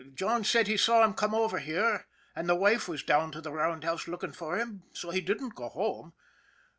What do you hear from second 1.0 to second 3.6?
him come over here, and the wife was down to the